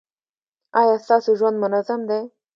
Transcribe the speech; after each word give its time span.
ایا 0.79 0.95
ستاسو 1.05 1.31
ژوند 1.39 1.55
منظم 1.63 1.99
دی؟ 2.09 2.21